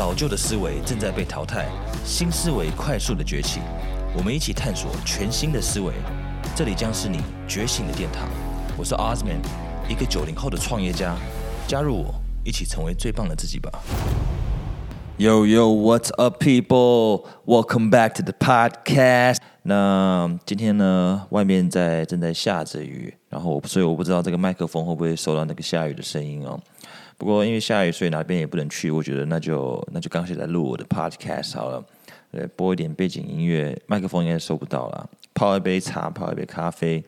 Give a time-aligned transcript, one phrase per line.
[0.00, 1.68] 老旧的思维正在被淘汰，
[2.06, 3.60] 新思维快速的崛起。
[4.16, 5.92] 我们一起探索全新的思维，
[6.56, 8.26] 这里将是你觉醒的殿堂。
[8.78, 9.42] 我是 Osman，
[9.90, 11.14] 一个九零后的创业家。
[11.68, 13.70] 加入我，一起成为最棒的自己吧。
[15.18, 17.26] Yo yo, what's up, people?
[17.44, 19.36] Welcome back to the podcast.
[19.64, 26.58] 那今天呢，外面在正在下着雨，然后所以我不知道这个麦克风会不会收到那个下雨的声音哦。
[27.20, 28.90] 不过因为下雨，所以哪边也不能去。
[28.90, 31.84] 我觉得那就那就干脆来录我的 podcast 好了。
[32.32, 35.10] 对，播一点背景音乐，麦克风应该收不到了。
[35.34, 37.04] 泡一杯茶，泡一杯咖啡，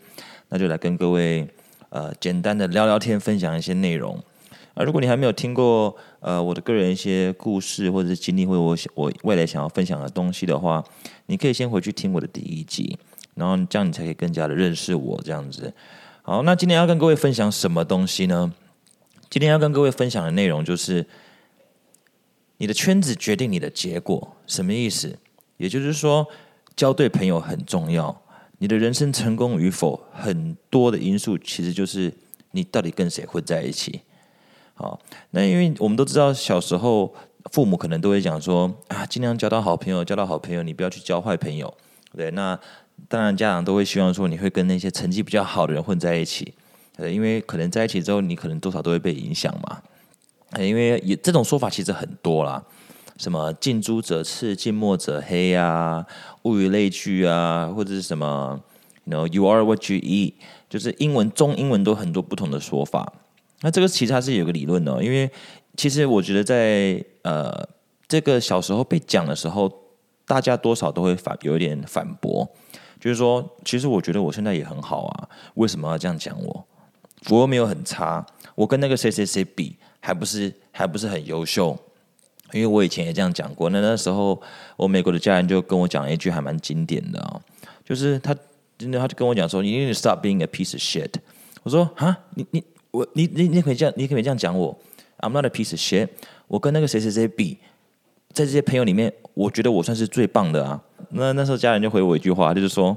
[0.50, 1.48] 那就来跟各位
[1.88, 4.22] 呃简单的聊聊天，分享一些内容。
[4.74, 10.84] 啊，如果你还没有听过呃我的个人一些故事或者是经历，或者我我未来想要分享的东西的话，
[11.24, 12.98] 你可以先回去听我的第一集，
[13.34, 15.72] 然后这样你才可以更加的认识我这样子。
[16.20, 18.52] 好，那今天要跟各位分享什么东西呢？
[19.32, 21.06] 今天要跟各位分享的内容就是，
[22.58, 25.18] 你的圈子决定你的结果，什么意思？
[25.56, 26.28] 也就是说，
[26.76, 28.22] 交对朋友很重要。
[28.58, 32.12] 你的人生成功与否，很多的因素其实就是
[32.50, 34.02] 你到底跟谁混在一起。
[34.74, 37.14] 好，那因为我们都知道，小时候
[37.50, 41.72] 父母可能都会讲说啊，尽量交到好朋友，交到好朋友，你不要去交坏朋友。
[42.14, 42.60] 对，那
[43.08, 46.52] 当然家长都会希望说，你会跟那些成绩比较好的人混在一起。
[47.02, 49.82] 呃，因为可能在一起之后，你可能多少都会被影响嘛。
[50.60, 52.62] 因为也这种说法其实很多啦，
[53.16, 56.06] 什么近朱者赤，近墨者黑啊，
[56.42, 58.60] 物以类聚啊，或者是什么
[59.04, 60.34] ，you know you are what you eat，
[60.68, 63.12] 就是英文中英文都很多不同的说法。
[63.62, 65.30] 那这个其实它是有个理论的，因为
[65.76, 67.66] 其实我觉得在呃
[68.06, 69.72] 这个小时候被讲的时候，
[70.26, 72.46] 大家多少都会反有一点反驳，
[73.00, 76.66] 就是说，其实我觉得我现在也很好啊，为什么要这样讲我？
[77.30, 81.78] 我又没有很差，我跟那个谁谁谁比，还不是还不是很优秀。
[82.52, 83.70] 因为我以前也这样讲过。
[83.70, 84.38] 那那时候，
[84.76, 87.40] 我美国的家人就跟我讲一句还蛮经典的啊，
[87.82, 88.36] 就是他
[88.76, 91.10] 真的他就跟我讲说：“你 need to stop being a piece of shit。”
[91.64, 94.78] 我说：“啊，你你我你你你可以这样，你可以这样讲我
[95.20, 96.08] ？I'm not a piece of shit。
[96.46, 97.56] 我跟那个谁谁谁比，
[98.34, 102.94] 在这些朋友里面，我觉得我算是最棒的啊。”那那时候家人就回我一句话，就是说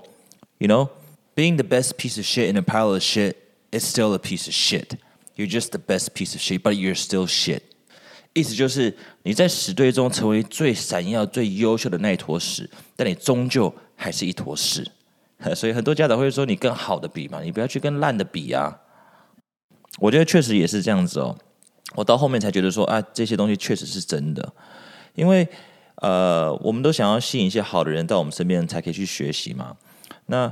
[0.57, 0.89] ：“You know,
[1.33, 3.35] being the best piece of shit in a pile of shit。”
[3.75, 4.97] It's still a piece of shit.
[5.35, 7.61] You're just the best piece of shit, but you're still shit.
[8.31, 14.89] 意思就是你在屎堆中成为最闪耀、最优秀的那一坨屎，但你终究还是一坨屎。
[15.53, 18.79] 所以很多家长会说：“你跟好的比嘛，你不要去跟烂的比啊。”
[19.99, 21.37] 我觉得确实也是这样子哦。
[21.95, 24.53] 我到后面才觉得说：“啊，这些东西确实是真的。”
[25.15, 25.45] 因为
[25.95, 29.75] 呃，我们都想要吸引一些好的人到我们身边，才可以去学习嘛。
[30.27, 30.51] 那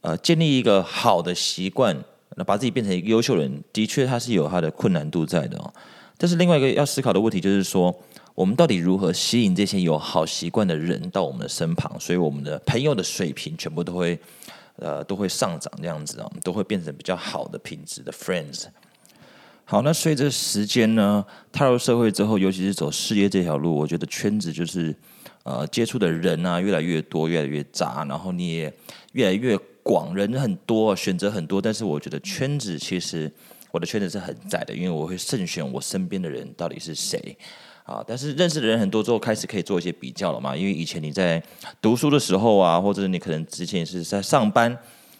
[0.00, 2.04] 呃，建立一个好的习惯。
[2.36, 5.72] 那把自己变成一个优秀人，的确它是有它的困难度在的哦。
[6.16, 7.94] 但是另外一个要思考的问题就是说，
[8.34, 11.98] 我们到底如何吸引这些有好习惯的人到我们的身旁？
[11.98, 14.18] 所以我们的朋友的水平全部都会
[14.76, 18.64] 呃都会上涨，这样子啊，都会变成比较好的品质的 friends。
[19.64, 24.94] 好，那随着时间呢，踏入社会之后，尤其是走事业这条路，我觉得圈子就是
[25.42, 28.72] 呃接触的人啊越来越多，越来越杂，然后你也
[29.12, 29.58] 越来越。
[29.84, 33.30] 广人很多，选择很多，但是我觉得圈子其实
[33.70, 37.36] 我的圈子是很窄的，因为我会慎选我身边的人到底是谁
[37.84, 38.02] 啊。
[38.06, 40.56] 但是认识的人很多之后，开始可以做一些比较了嘛。
[40.56, 41.40] 因为以前你在
[41.82, 44.74] 读书的时候啊，或者你可能之前是在上班，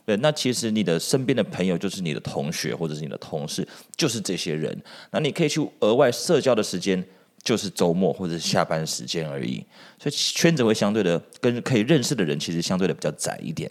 [0.06, 4.74] 对，那其实你的身边的朋友就是你的同学或者是你的同事，就是这些人。
[5.10, 7.04] 那你可以去额外社交的时间，
[7.42, 9.62] 就是周末或者是下班时间而已。
[9.98, 13.70] 所以圈子会相对的跟可以认识的人，其实相对的比较窄一点。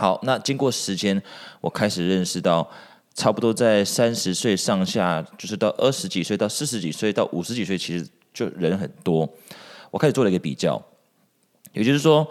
[0.00, 1.22] 好，那经过时间，
[1.60, 2.66] 我开始认识到，
[3.12, 9.28] 差不多在三十岁上下，就是到二十几岁到四十几岁到五十几岁，其实就人很多。
[9.90, 10.82] 我开始做了一个比较，
[11.74, 12.26] 也就是说，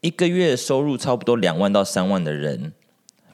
[0.00, 2.72] 一个月收入差不多两万到三万的人，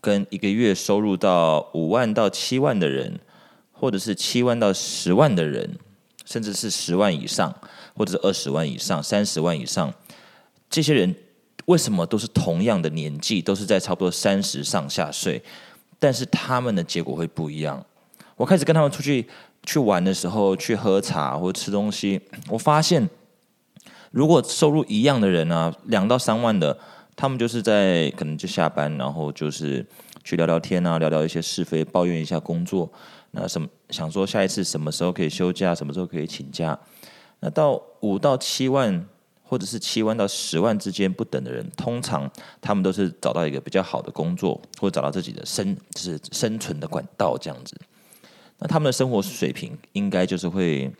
[0.01, 3.21] 跟一个月收入到五万到七万的人，
[3.71, 5.79] 或者是七万到十万的人，
[6.25, 7.55] 甚至是十万以上，
[7.95, 9.95] 或者是二十万以上、三十万以上，
[10.69, 11.15] 这些人。
[11.67, 15.43] 为什么都是同样的年纪，都是在差不多三十上下岁，
[15.99, 17.85] 但是他们的结果会不一样？
[18.37, 19.27] 我开始跟他们出去
[19.65, 23.09] 去玩的时候，去喝茶或吃东西，我发现，
[24.13, 26.79] 如果收入一样的人啊，两到三万的，
[27.17, 29.85] 他们就是在可能就下班，然后就是
[30.23, 32.89] 去聊聊天啊，聊聊一些是非，抱怨一下工作，
[33.33, 36.79] 那什么想说下一次什么时候可以休假，什么时候可以请假？
[37.41, 39.05] 那到五到七万。
[39.49, 42.29] 或者是七万到十万之间不等的人，通常
[42.61, 47.77] 他们都是找到一个比较好的工作，或者找到自己的生就是生存的管道这样子。
[48.59, 50.91] 那他们的生活水平应该就是会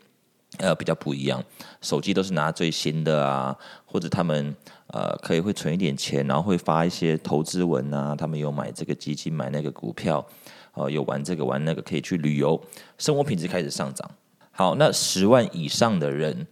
[0.59, 1.43] 呃比较不一样，
[1.81, 4.55] 手机都是拿最新的啊，或者他们
[4.87, 10.25] 呃可以会存一点钱，然后会发一些投资文啊，他们有买这个基金，买那个股票，
[10.73, 12.61] 呃有玩这个玩那个，可以去旅游，
[12.97, 14.09] 生活品质开始上涨。
[14.51, 16.47] 好，那十万以上的人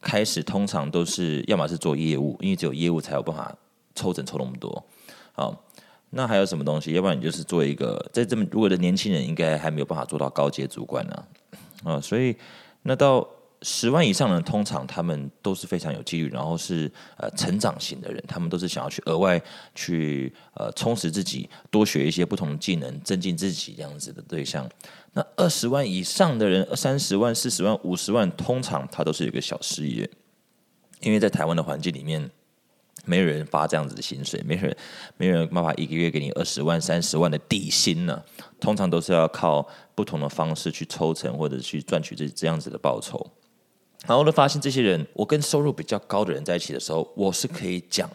[0.00, 3.56] 开始通常都是要么是做业务，因为只有业务才有办法
[3.94, 4.84] 抽整抽那么多。
[5.32, 5.64] 好，
[6.10, 6.92] 那还有什么东西？
[6.92, 11.24] 要不然你就是做一个在这么如果的年轻人应该还没有办法做到高阶主管呢？
[11.84, 12.36] 啊，所以
[12.82, 13.28] 那到。
[13.62, 19.40] 十万以上的，通常他们都是非常有纪律，然后是呃成长型的人，他们都是想要去额外
[19.74, 24.68] 去呃充实自己，多学一些不同的技能，增进自己这样子的对象。
[25.12, 30.08] 那二十万以上的人，三十万、四十万、五十万，通常他都是一个小事业，
[31.00, 32.30] 因为在台湾的环境里面，
[33.04, 34.76] 没有人发这样子的薪水，没人
[35.16, 38.22] 没人办法一个月给你二十万、三十万的底薪呢，
[38.60, 39.66] 通常都是要靠
[39.96, 43.28] 不同的方式去抽成或者去赚取这这样子的报酬。
[44.08, 48.10] 然后呢，发现这些人，我跟收入比较高的人在一起的时候，我是可以讲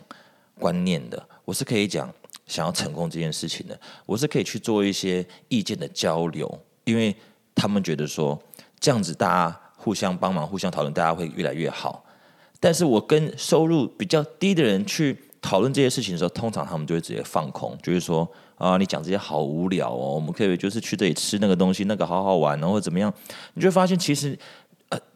[0.59, 2.11] 观念的，我是可以讲
[2.47, 7.15] 想要成功这件事情的，我是可以去做一些意见的交流，因为
[7.53, 8.41] 他们觉得说
[8.79, 12.03] 这样子大家互相帮忙、互相讨论，大家会越来越好。
[12.59, 23.13] 但是我跟收入比较低的人去讨论这些事情的时候，通常他们就会直接放空，就是说啊，你讲这些好无聊哦，我们可以就是去这里吃那个东西，那个好好玩，然后怎么样？
[23.53, 24.35] 你就会发现其实。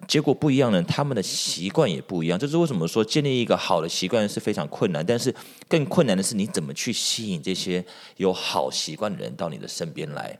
[0.08, 2.40] 结果不一样呢，他们的习惯也不一样。
[2.40, 5.06] 这是为什么说建立一个好的习惯是非常困难？
[5.06, 5.34] 但是
[5.68, 7.86] 更困难的是，你怎么去吸引这些
[8.16, 10.40] 有好习惯的人到你的身边来？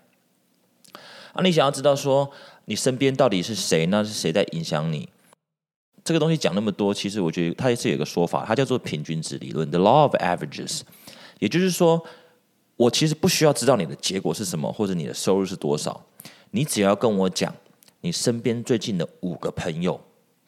[1.34, 2.32] 啊，你想要知道说
[2.66, 3.86] 你身边到底是谁？
[3.88, 5.10] 那是谁在影响你？
[6.04, 10.82] 这个东西讲那么多，其实我觉得它也是有个说法，它叫做平均值理论 （the law of averages）。
[11.40, 12.02] 也就是说，
[12.78, 16.06] 我其实不需要知道你的结果是什么，或者你的收入是多少，
[16.52, 17.54] 你只要跟我讲。
[18.02, 20.00] 你身边最近的五个朋友，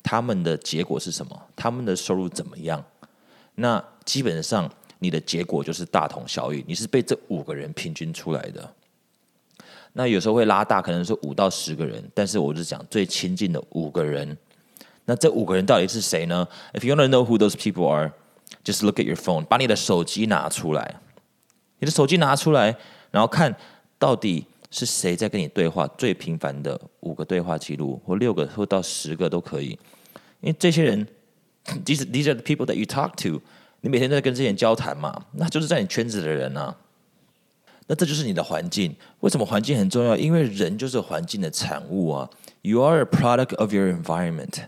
[0.04, 1.42] 他们的结果是什么？
[1.56, 2.84] 他们的收入怎么样？
[3.56, 6.64] 那基本上你的结果就是大同小异。
[6.68, 8.74] 你是被这五个人平均出来的。
[9.94, 14.38] 那有时候会拉大，可能是五到十个人，但是我是讲最亲近的五个人。
[15.06, 18.14] 那这五个人到底是谁呢？If you want to know who those people are,
[18.64, 21.02] just look at your phone，把你的手机拿出来，
[21.80, 22.78] 你的手机拿出来，
[23.10, 23.56] 然后看
[23.98, 24.46] 到底。
[24.72, 25.88] 是谁在跟你对话？
[25.98, 29.78] 最频繁的五个对话记录，或六个，或到十个都可以。
[30.42, 31.08] 因为这些人，
[31.86, 33.42] these these are the people that you talk to，
[33.82, 36.76] 你每天都在跟这些人交谈嘛，那就是在你圈子的人啊。
[37.88, 38.96] 那这就是你的环境。
[39.22, 40.16] 为什么环境很重要？
[40.16, 42.30] 因为人就是环境的产物啊。
[42.62, 44.66] You are a product of your environment。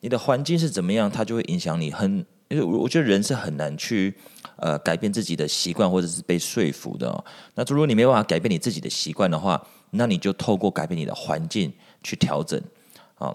[0.00, 1.90] 你的环境是怎么样，它就会影响你。
[1.90, 4.14] 很，因为我觉得人是很难去。
[4.56, 7.24] 呃，改变自己的习惯，或者是被说服的。
[7.56, 9.60] 那如果你没办法改变你自己的习惯的话，
[9.90, 11.72] 那你就透过改变你的环境
[12.04, 12.60] 去调整。
[13.18, 13.34] 啊，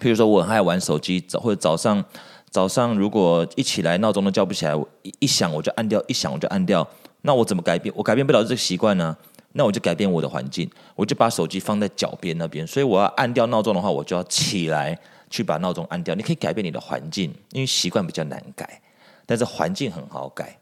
[0.00, 2.04] 譬如说我很爱玩手机，早或者早上
[2.50, 6.84] 早上如果一起来闹钟都叫不起来，我一一响我就按掉，一响我就按掉。
[7.20, 7.94] 那我怎么改变？
[7.96, 9.16] 我改变不了这个习惯呢？
[9.52, 12.66] 那我就改变我的环境，我就把手机放在脚边那边。
[12.66, 14.98] 所以我要按掉闹钟的话，我就要起来
[15.30, 16.14] 去把闹钟按掉。
[16.14, 18.80] 你可以改变你的环境，因为习惯比较难改。
[19.26, 20.58] 但是环境很好改，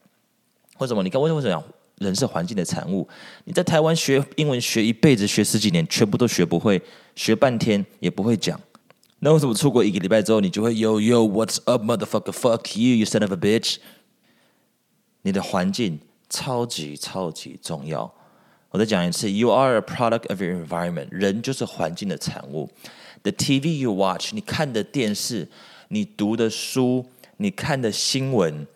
[0.79, 1.03] 为什么？
[1.03, 1.63] 你看，为什么讲
[1.99, 3.09] 人是环境的产物？
[3.45, 6.83] 你在台湾学英文学一辈子，学十几年，全部都学不会，
[7.15, 8.61] 学半天也不会讲。
[9.21, 12.33] 那为什么出国一个礼拜之后，你就会 Yo Yo What's up, motherfucker?
[12.33, 13.77] Fuck you, you son of a bitch！
[15.23, 18.13] 你的环境超级超级重要。
[18.71, 21.09] 我再讲一次，You are a product of your environment。
[21.11, 22.69] 人就是环境的产物。
[23.27, 25.49] The TV you watch，你看的电视，
[25.89, 27.07] 你读的书。
[27.39, 28.69] 你看的新闻，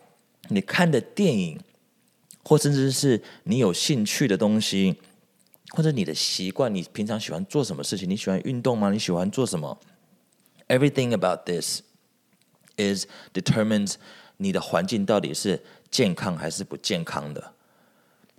[0.48, 1.60] 你看的电影，
[2.42, 4.96] 或甚至是你有兴趣的东西，
[5.70, 8.10] 或者你的习惯，你平常喜欢做什么事情？
[8.10, 8.90] 你喜欢运动吗？
[8.90, 9.78] 你喜欢做什么
[10.66, 11.82] ？Everything about this
[12.76, 13.94] is determines
[14.38, 17.54] 你的环境到底是健康还是不健康的。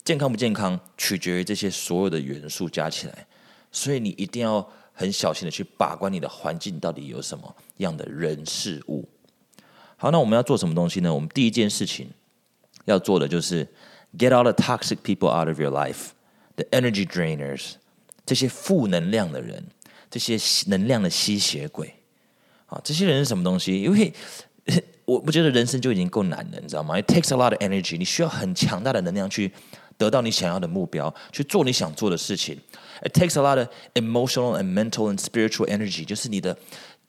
[0.03, 3.25] 健康不健康取决于这些所有的元素加起来，
[3.71, 4.71] 所以你一定要
[5.01, 9.09] 很小心的去把关你的环境到底有什么样的人事物。
[9.97, 11.11] 好，那我们要做什么东西呢？
[11.11, 12.07] 我们第一件事情
[12.85, 13.67] 要做的就是
[14.17, 17.73] get all the toxic people out of your life，the energy drainers，
[18.25, 19.63] 这些负能量的人，
[20.09, 21.95] 这些能量的吸血鬼
[22.67, 23.81] 啊，这些人是什么东西？
[23.81, 24.13] 因为
[25.05, 29.51] 我不觉得人生就已经够难了，你知道吗？It takes a lot of energy，你需要很强大的能量去
[30.01, 32.57] 得到你想要的目标，去做你想做的事情。
[33.03, 36.57] It takes a lot of emotional and mental and spiritual energy，就是你的。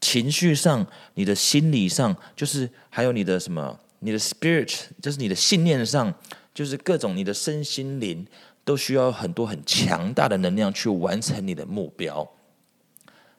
[0.04, 0.84] 情绪上，
[1.14, 6.12] 你的心理上，就是还有你的什么，你的 spirit，就是你的信念上，
[6.52, 8.26] 就是各种你的身心灵，
[8.64, 12.28] 都需要很多很强大的能量去完成你的目标。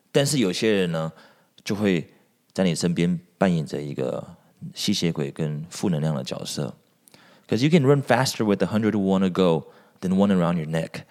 [0.09, 1.11] 但是有些人呢，
[1.65, 2.09] 就会
[2.53, 4.25] 在你身边扮演着一个
[4.73, 6.73] 吸血鬼跟负能量的角色。
[7.53, 9.67] Because you can run faster with a hundred who wanna go
[10.01, 11.03] than one around your neck。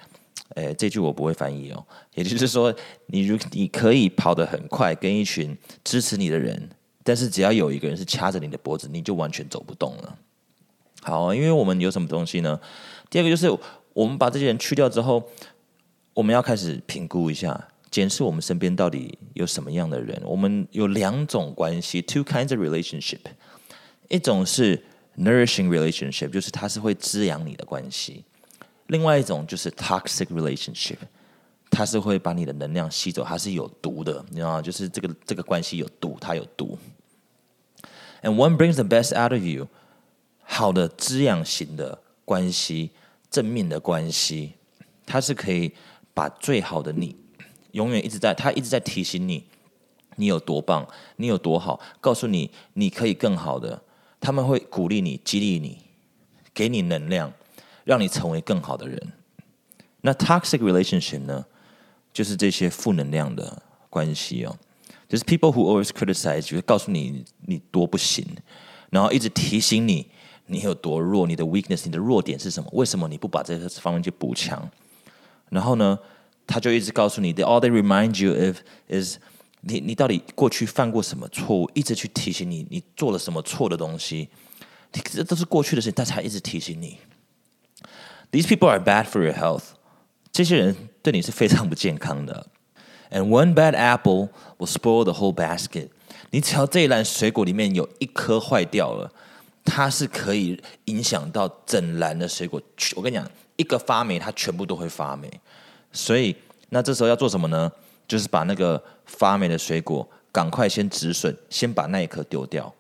[0.56, 1.86] 哎，这句我不会翻译哦。
[2.14, 2.74] 也就是说，
[3.06, 6.68] 你如你可以跑得很快，跟一群支持你的人，
[7.04, 10.18] 但是只要有一个人是掐着你的脖子，你就完全走不动了。
[11.00, 12.58] 好，因为我们有什么东西呢？
[13.08, 13.48] 第二个就是
[13.92, 15.22] 我们把这些人去掉之后，
[16.12, 17.68] 我们要开始评估一下。
[17.88, 20.20] 检视我们身边到底有什么样的人。
[20.24, 23.20] 我们有两种关系，two kinds of relationship。
[24.08, 24.82] 一种是
[25.16, 28.22] nourishing relationship，就是它是会滋养你的关系；
[28.86, 30.96] 另外一种就是 toxic relationship，
[31.70, 34.62] 它是会把你的能量吸走，它是有毒的，你知道吗？
[34.62, 36.78] 就是这个这个关系有毒，它有毒。
[38.22, 39.68] And one brings the best out of you，
[40.42, 42.90] 好的滋养型的关系，
[43.30, 44.54] 正面的关系，
[45.04, 45.72] 它是可以
[46.14, 47.16] 把最好的你。
[47.72, 49.44] 永远一直在，它一直在提醒你，
[50.16, 53.82] 你有多棒，你有多好，告诉你你可以更好的。
[54.22, 55.78] 他们会鼓励你，激励你，
[56.54, 57.32] 给你能量，
[57.84, 59.12] 让你成为更好的人。
[60.00, 61.44] 那 toxic relationship 呢，
[62.12, 64.56] 就是这些负能量的关系哦，
[65.08, 68.24] 就是 people who always criticize，就告诉你你多不行，
[68.90, 70.08] 然后一直提醒你
[70.46, 72.70] 你有多弱，你的 weakness，你的弱点是什么？
[72.72, 74.70] 为什么你不把这些方面去补强？
[75.50, 75.98] 然后呢？
[76.44, 79.16] 他就一直告诉你，they all they remind you of is
[79.62, 84.28] 你你到底过去犯过什么错误，一直去提醒你，你做了什么错的东西，
[84.92, 86.98] 这都是过去的事情，他才一直提醒你。
[88.30, 89.64] These people are bad for your health，
[90.32, 92.46] 这些人对你是非常不健康的。
[93.10, 95.88] And one bad apple will spoil the whole basket。
[96.30, 99.12] 你只要这一篮水果里面有一颗坏掉了，
[99.64, 102.60] 它是可以影响到整篮的水果。
[102.96, 105.30] 我跟你讲，一个发霉，它全部都会发霉。
[105.92, 106.34] 所以，
[106.70, 107.70] 那这时候要做什么呢？
[108.12, 112.70] 就是把那个发霉的水果赶快先止损，先把那一颗丢掉，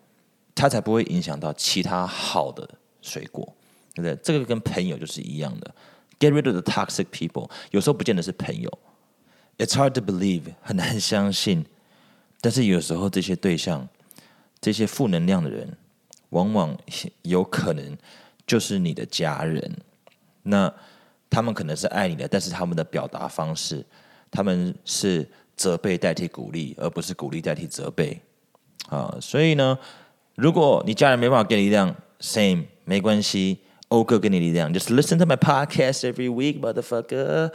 [0.54, 2.68] 它才不会影响到其他好的
[3.00, 3.42] 水果，
[3.94, 4.14] 对不对？
[4.22, 5.74] 这个跟朋友就是一样的
[6.18, 7.50] ，get rid of the toxic people。
[7.70, 8.78] 有时候不见得是朋友
[9.56, 11.64] ，it's hard to believe，很难相信。
[12.42, 13.88] 但是有时候这些对象，
[14.60, 15.78] 这些负能量的人，
[16.28, 16.76] 往往
[17.22, 17.96] 有可能
[18.46, 19.78] 就是你的家人。
[20.42, 20.70] 那。
[21.34, 23.82] 他们可能是爱你的，但是他们的表达方式，
[24.32, 28.20] 他们是责备代替鼓励，而不是鼓励代替责备。
[28.88, 29.78] 啊，所以呢，
[30.34, 33.58] 如果你家人没办法给你力量，same 没关系，
[33.88, 37.52] 欧哥给你力量，just listen to my podcast every week, motherfucker。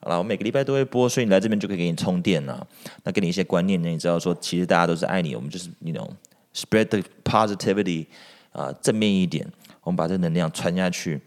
[0.00, 2.66] 好了，我每个礼拜都会播，所以你来这边就可以给你充电了。
[3.04, 6.10] 那给你一些观念，你知道说，其实大家都是爱你，我们就是那种
[6.54, 8.06] spread the positivity
[8.52, 9.46] 啊，正面一点，
[9.82, 11.20] 我们把这能量传下去。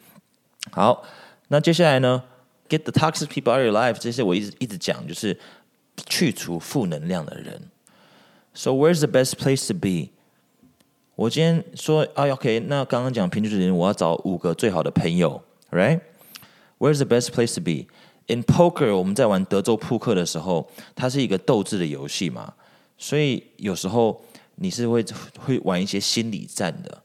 [0.71, 1.05] 好。
[1.51, 2.23] 那接下来呢
[2.69, 5.37] ？Get the toxic people out of your life，这些我一直一直讲，就是
[6.05, 7.59] 去除负能量的人。
[8.53, 10.11] So where's the best place to be？
[11.15, 22.53] 我今天说啊，OK，那刚刚讲平均值人，我要找五个最好的朋友，Right？Where's the best place to be？In poker，我们在玩德州扑克的时候，它是一个斗智的游戏嘛，
[22.97, 24.23] 所以有时候
[24.55, 25.03] 你是会
[25.39, 27.01] 会玩一些心理战的。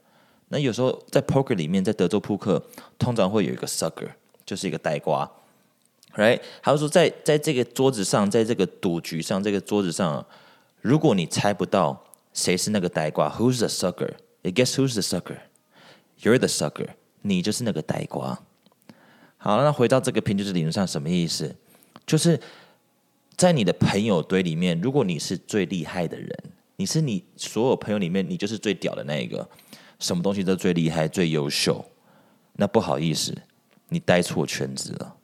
[0.49, 2.63] 那有时候在 poker 里面，在德州扑克，
[2.99, 4.09] 通常会有一个 sucker。
[4.45, 5.27] 就是一个呆瓜
[6.15, 6.41] ，right？
[6.61, 10.25] 还有说，在在这个桌子上，在这个赌局上，这个桌子上，
[10.81, 12.03] 如果你猜不到
[12.33, 16.89] 谁是那个呆瓜，Who's the sucker？I guess who's the sucker？You're the sucker，
[17.21, 18.39] 你就是那个呆瓜。
[19.37, 21.55] 好，那回到这个平均值理论上，什么意思？
[22.05, 22.39] 就是
[23.35, 26.31] 在你的朋友堆里面，如果你是最厉害的人，
[26.77, 29.47] 你是你所有朋友里面，你就是最屌的那一个，
[29.99, 31.83] 什么东西都最厉害、最优秀，
[32.53, 33.35] 那不好意思。
[33.89, 35.14] 你待错圈子了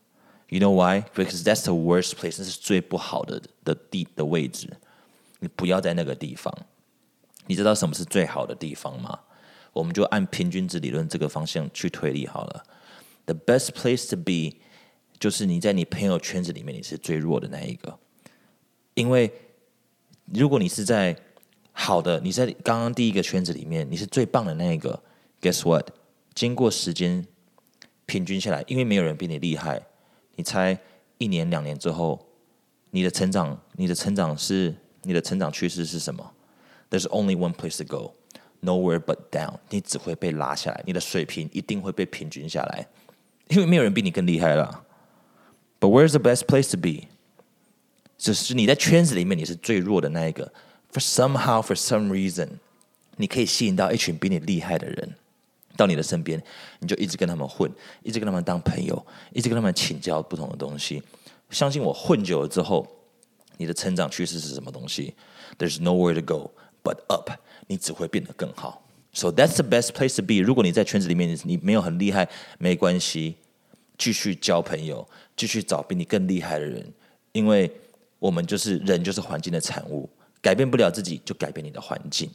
[0.51, 1.05] ，You know why?
[1.15, 4.67] Because that's the worst place，那是最不好的的地的位置。
[5.39, 6.53] 你不要在那个地方。
[7.47, 9.17] 你知道什么是最好的地方吗？
[9.73, 12.63] 我们就按平均值理论这个方向去推理好了。
[13.25, 14.57] The best place to be，
[15.17, 17.97] 就是你在你朋友圈子里面你是最弱的那一个。
[18.93, 19.31] 因为
[20.25, 21.17] 如果你是在
[21.71, 25.01] 好的，你在刚刚第一个圈子里面你是最棒的那一个
[25.41, 25.89] ，Guess what？
[26.35, 27.25] 经过时间。
[28.07, 29.81] 平均下来，因为没有人比你厉害，
[30.35, 30.77] 你猜
[31.17, 32.25] 一年两年之后，
[32.89, 36.33] 你的成长，你的成长是你的成长趋势是什么
[36.89, 38.15] ？There's only one place to go,
[38.61, 39.59] nowhere but down。
[39.69, 42.87] 你只会被拉下来，你的水平一定会被平均下来，
[43.49, 44.85] 因为没有人比你更厉害了。
[45.79, 47.07] But where's the best place to be？
[48.17, 50.53] 就是你在圈子里面你是最弱的那一个
[50.91, 52.49] ，For somehow, for some reason，
[53.17, 55.15] 你可以吸引到一群比你厉害的人。
[55.81, 56.41] 到你的身边，
[56.79, 57.69] 你就一直跟他们混，
[58.03, 61.01] 一直跟他们当朋友，一直跟他们请教不同的东西。
[61.49, 62.87] 相信我，混久了之后，
[63.57, 65.15] 你的成长趋势是什么东西
[65.57, 66.51] ？There's nowhere to go
[66.83, 67.31] but up，
[67.65, 68.87] 你只会变得更好。
[69.13, 70.35] So that's the best place to be。
[70.35, 73.35] 如果你在圈子里面你没有很厉害，没关系，
[73.97, 76.93] 继续交朋友，继续找比你更厉害的人，
[77.33, 77.69] 因为
[78.19, 80.09] 我们就是人，就是环境的产物，
[80.41, 82.29] 改变不了自己，就改变你的环境。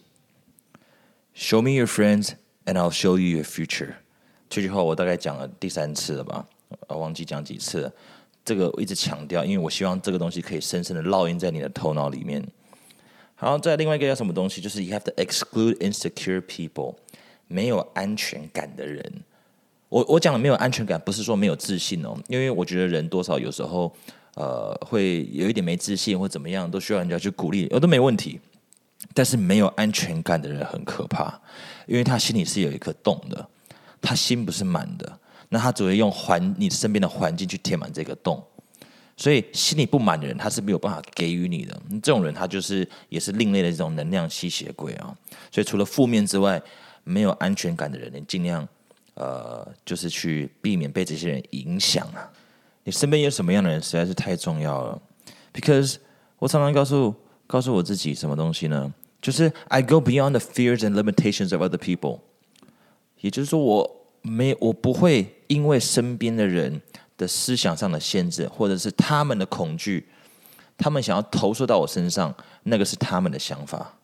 [1.35, 2.33] Show me your friends,
[2.67, 3.95] and I'll show you your future。
[4.49, 6.47] 这句话我大概讲了第三次了吧？
[6.89, 7.93] 我忘记讲几次了。
[8.45, 12.47] 这个我一直强调，因为我希望这个东西可以深深的烙印在你的头脑里面。
[13.35, 14.61] 好，再另外一个叫什么东西？
[14.61, 16.95] 就是 you have to exclude insecure people，
[17.49, 19.05] 没有安全感的人。
[19.89, 23.93] 我我讲的没有安全感，不是说没有自信哦，因为我觉得人多少有时候
[24.35, 28.41] 呃会有一点没自信或怎么样，都需要人家去鼓励，我都没问题。
[29.15, 31.41] 但是没有安全感的人很可怕，
[31.87, 33.49] 因为他心里是有一颗洞的，
[34.01, 35.19] 他心不是满的。
[35.49, 38.43] 那他只会用环你身边的环境去填满这个洞，
[39.17, 41.81] 所以心里不满的人，他是没有办法给予你的。
[42.03, 45.17] 这种人，他就是也是另类的这种能量吸血鬼啊。
[45.53, 46.61] 所以除了负面之外，
[47.05, 48.67] 没有安全感的人，你尽量
[49.15, 52.29] 呃，就是去避免被这些人影响啊。
[52.83, 55.01] 你身边有什么样的人，实在是太重要了。
[55.55, 55.97] Because
[56.39, 57.15] 我常常告诉
[57.47, 58.93] 告诉我自己什么东西呢？
[59.21, 62.21] 就是 I go beyond the fears and limitations of other people。
[63.21, 63.93] 也就是说我。
[64.29, 66.83] 没，我不会因为身边的人
[67.17, 70.05] 的思想上的限制，或者是他们的恐惧，
[70.77, 72.35] 他们想要投射到我身上，
[72.65, 73.95] 那个是他们的想法。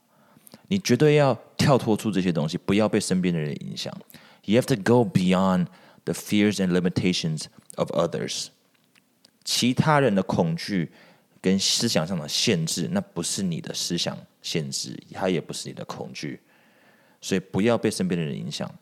[0.68, 3.92] 你绝对要跳脱出这些东西，不要被身边的人影响。
[4.44, 5.66] You have to go beyond
[6.04, 8.46] the fears and limitations of others。
[9.42, 10.92] 其他人的恐惧
[11.42, 16.40] 跟思想上的限制，那不是你的思想限制，它也不是你的恐惧，
[17.20, 18.72] 所以不要被身边的人影响。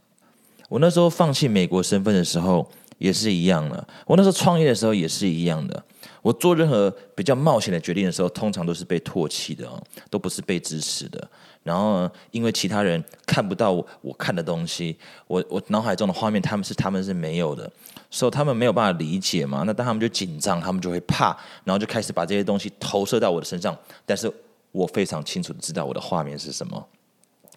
[0.69, 5.85] 我那时候放弃美国身份的时候也是一样的，我那时候创业的时候也是一样的。
[6.23, 11.31] 我做任何比较冒险的决定的时候，通常都是被唾弃的哦，都不是被支持的。
[11.63, 14.97] 然后因为其他人看不到我我看的东西，
[15.27, 17.71] 我我脑海中的画面，他们是他们是没有的，
[18.11, 19.63] 所以他们没有办法理解嘛。
[19.67, 23.77] 那当他们就紧张，他们就会怕，然后就开始把这些东西投射到我的身上。
[24.07, 24.33] 但是
[24.73, 26.89] 我非常清楚的知道我的画面是什么。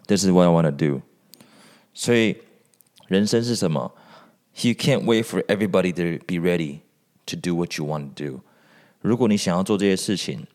[0.08, 1.02] This is what I want to do。
[1.94, 2.38] 所以。
[3.10, 3.92] 人生是什么
[4.62, 6.80] ？You can't wait for everybody to be ready
[7.26, 8.40] to do what you want to do。
[9.04, 10.48] 如果你想要做这些事情，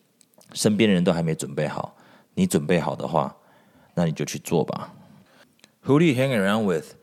[0.53, 1.95] 身边的人都还没准备好，
[2.33, 3.35] 你准备好的话，
[3.93, 4.91] 那你就去做吧。
[5.85, 6.95] Who do you hang around with?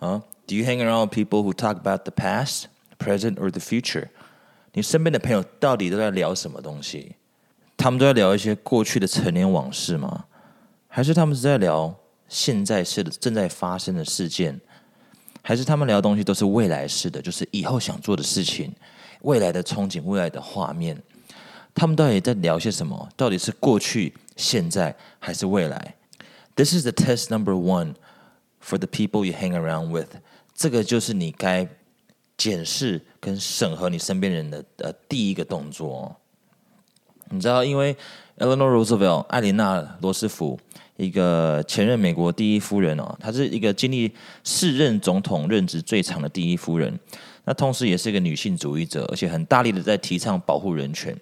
[0.00, 0.22] Huh?
[0.46, 2.64] Do you hang around with people who talk about the past,
[2.98, 4.08] present, or the future?
[4.72, 7.14] 你身边的朋友到底都在聊什么东西？
[7.76, 10.24] 他们都在聊一些过去的陈年往事吗？
[10.88, 11.94] 还是他们是在聊？
[12.26, 14.60] 现在式的正在发生的事件，
[15.42, 18.72] 还是他们聊的东西都是未来式的，就是以后想做的事情，
[19.24, 21.02] 未来的憧憬，未来的画面。
[21.74, 23.08] 他们到底在聊些什么？
[23.16, 25.96] 到底是过去、现在还是未来
[26.54, 27.94] ？This is the test number one
[28.62, 30.16] for the people you hang around with。
[30.54, 31.68] 这个就是你该
[32.36, 36.14] 检视跟审核你身边人的呃第一个动作。
[37.30, 37.96] 你知道，因为
[38.38, 40.58] Eleanor Roosevelt 艾琳娜罗斯福。
[40.96, 46.96] 一个前任美国第一夫人哦，她是一个经历四任总统任职最长的第一夫人。
[47.44, 51.16] 那同时也是一个女性主义者，而且很大力的在提倡保护人权。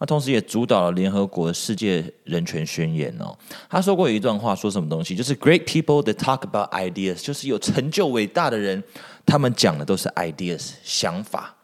[0.00, 3.36] 那同时也主导了联合国世界人权宣言哦。
[3.68, 5.16] 她说过一段话，说什么东西？
[5.16, 8.82] 就是 Great people that talk about ideas，就是有成就伟大的人，
[9.26, 11.56] 他们讲的都是 ideas 想法。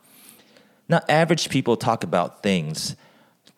[0.87, 2.95] 那 Average people talk about things，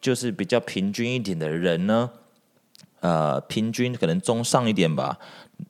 [0.01, 2.11] 就是比较平均一点的人呢？
[3.01, 5.19] 呃，平均可能中上一点吧。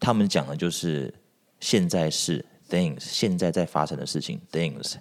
[0.01, 1.15] 他们讲的就是
[1.61, 4.96] 现在是 things，现在在发生的事情 things。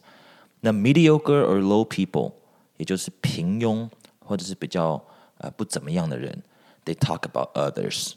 [0.61, 2.33] 那 mediocre or low people，
[2.77, 3.89] 也就是平庸
[4.19, 5.03] 或者是比较
[5.39, 6.43] 呃不怎么样的人，
[6.85, 8.13] they talk about others，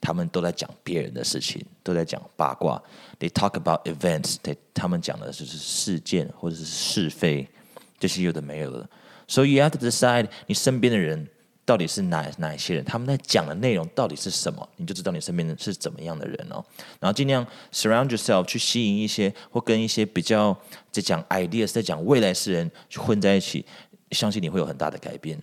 [0.00, 2.82] 他们都在讲别人的事情，都在讲八卦。
[3.18, 7.48] They talk about events，他他们讲的就是事件或者是是非，
[7.98, 8.88] 这些有的没有的。
[9.26, 11.28] So you have to decide，你身边的人。
[11.69, 12.83] 到底是哪哪一些人？
[12.83, 14.67] 他们在讲的内容到底是什么？
[14.77, 16.65] 你就知道你身边的是怎么样的人哦。
[16.99, 20.57] 然后尽量 surround yourself 去吸引一些或跟一些比较
[20.91, 23.63] 在讲 ideas、在讲未来世人去混在一起，
[24.09, 25.39] 相信你会有很大的改变。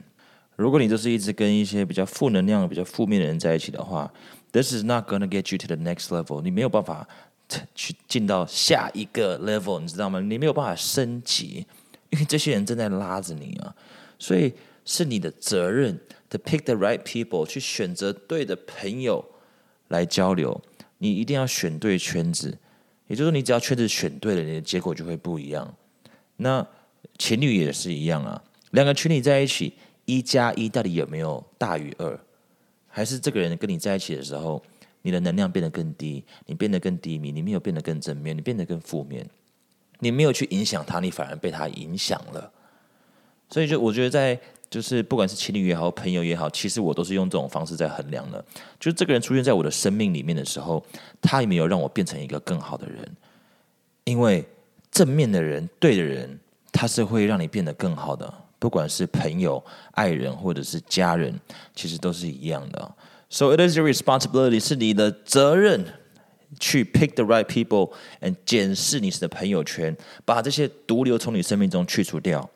[0.56, 4.12] 如果你就是一直跟一些比较负能量、比较负面的人在一起的话
[4.50, 6.42] ，this is not gonna get you to the next level。
[6.42, 7.06] 你没有办法
[7.76, 10.18] 去进到下一个 level，你知道吗？
[10.18, 11.64] 你没有办法升级，
[12.10, 13.72] 因为这些人正在拉着你啊。
[14.18, 14.52] 所以
[14.84, 15.96] 是你的责任。
[16.30, 19.24] To pick the right people，去选择对的朋友
[19.88, 20.60] 来交流。
[20.98, 22.58] 你一定要选对圈子，
[23.06, 25.74] 也就是说，你只要圈子选对了，你的结果就会不一样。
[26.36, 26.66] 那
[27.16, 32.18] 情侣也是一样啊，两个情侣在一起，一加一到底有没有大于二？
[32.88, 34.62] 还是这个人跟你在一起的时候，
[35.02, 39.28] 你的能量变得更低，你变得更低迷，你没有变得更正面，你变得更负面，
[40.00, 42.50] 你没有去影响他，你反而被他影响了。
[43.48, 48.44] 所以就我觉得，在就是不管是情侣也好，朋友也好，其实我都是用这种方式在衡量的。
[48.80, 50.84] 就是这个人出现在我的生命里面的时候，
[51.20, 53.08] 他有没有让我变成一个更好的人？
[54.04, 54.44] 因为
[54.90, 56.38] 正面的人、对的人，
[56.72, 58.32] 他是会让你变得更好的。
[58.58, 61.38] 不管是朋友、爱人或者是家人，
[61.74, 62.94] 其实都是一样的。
[63.28, 65.84] So it is your responsibility，是你的责任
[66.58, 72.48] 去 pick the right people，and 检视你的朋友圈，把这些毒瘤从你生命中去除掉。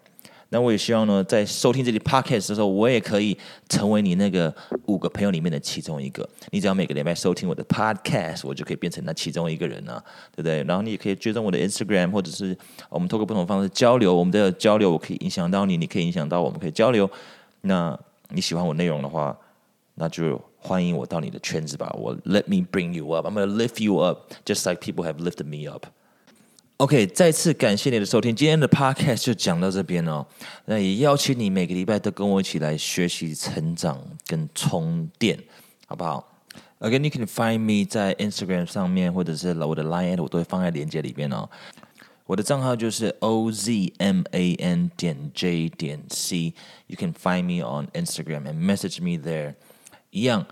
[0.52, 4.52] 那我也希望呢，在收听这里 podcast 的时候，我也可以成为你那个
[4.86, 6.28] 五个朋友里面的其中一个。
[6.50, 10.62] 你只要每个礼拜收听我的 podcast，我就可以变成那其中一个人啊，对不对？
[10.64, 12.56] 然后你也可以追踪我的 Instagram，或者是
[12.88, 14.12] 我们透过不同方式交流。
[14.12, 17.08] 我们的交流，我可以影响到你，你可以影响到我们，可以交流。
[17.60, 17.96] 那
[18.30, 19.38] 你喜欢我内容的话，
[19.94, 21.94] 那就欢迎我到你的圈子吧。
[21.96, 25.86] 我 Let me bring you up，I'm gonna lift you up，just like people have lifted me up。
[26.80, 30.26] OK，再次感谢你的收听，今天的 Podcast 就讲到这边哦。
[30.64, 35.38] 那也邀请你每个礼拜都跟我一起来学习、成长跟充电，
[35.86, 36.26] 好不好
[36.78, 41.46] ？Again, you can find me 在 Instagram 上面，或者是我的 Line，我都会放在链接里面哦。
[42.24, 46.54] 我的账号就是 OZMAN 点 J 点 C。
[46.86, 49.52] You can find me on Instagram and message me there。
[50.08, 50.46] 一样，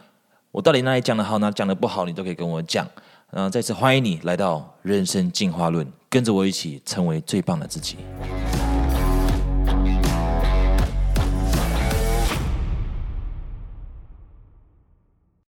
[0.50, 2.86] 我到底哪里讲的好，哪讲的不好，你都可以跟我讲。
[3.32, 7.98] 嗯再次欢迎你来到人生进化论，跟着我一起成为最棒的自己。